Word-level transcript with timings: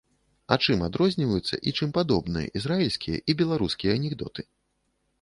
А 0.53 0.55
чым 0.63 0.79
адрозніваюцца 0.87 1.59
і 1.71 1.75
чым 1.79 1.93
падобныя 1.99 2.47
ізраільскія 2.63 3.23
і 3.29 3.39
беларускія 3.45 3.91
анекдоты? 4.03 4.53